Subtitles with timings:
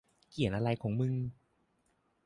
[0.29, 1.15] เขียนอะไรของเมิง